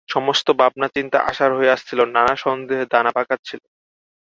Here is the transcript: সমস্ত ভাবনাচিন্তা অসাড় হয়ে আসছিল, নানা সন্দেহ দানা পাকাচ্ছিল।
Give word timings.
সমস্ত 0.09 0.47
ভাবনাচিন্তা 0.59 1.19
অসাড় 1.23 1.53
হয়ে 1.55 1.73
আসছিল, 1.73 1.99
নানা 2.15 2.35
সন্দেহ 2.35 2.79
দানা 2.91 3.11
পাকাচ্ছিল। 3.11 3.61